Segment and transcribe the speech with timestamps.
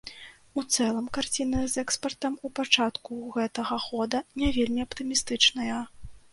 [0.61, 5.81] У цэлым карціна з экспартам у пачатку гэтага года не вельмі аптымістычная.